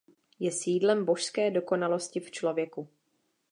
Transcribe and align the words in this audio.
Je 0.39 0.51
sídlem 0.51 1.05
božské 1.05 1.51
dokonalosti 1.51 2.19
v 2.19 2.31
člověku. 2.31 2.87